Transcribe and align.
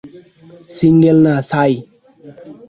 Single 0.75 1.17
না 1.25 1.33
ছাই! 1.49 1.73